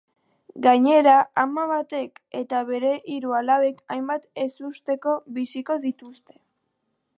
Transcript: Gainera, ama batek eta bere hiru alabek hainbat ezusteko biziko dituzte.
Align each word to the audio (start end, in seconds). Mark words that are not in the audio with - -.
Gainera, 0.67 1.17
ama 1.41 1.65
batek 1.71 2.17
eta 2.39 2.63
bere 2.71 2.95
hiru 3.17 3.37
alabek 3.41 3.85
hainbat 3.97 4.27
ezusteko 4.47 5.17
biziko 5.39 5.81
dituzte. 5.89 6.39